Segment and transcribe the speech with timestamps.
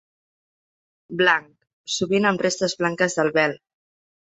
[1.21, 1.53] Blanc,
[1.99, 3.61] sovint amb restes blanques del vel.